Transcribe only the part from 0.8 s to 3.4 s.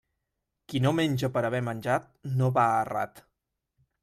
no menja per haver menjat no va errat.